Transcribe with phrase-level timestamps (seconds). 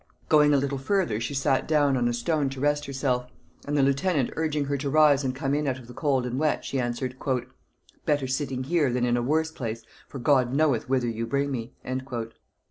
[0.29, 3.27] Going a little further, she sat down on a stone to rest herself;
[3.65, 6.39] and the lieutenant urging her to rise and come in out of the cold and
[6.39, 7.15] wet, she answered,
[8.03, 11.75] "Better sitting here than in a worse place, for God knoweth whither you bring me."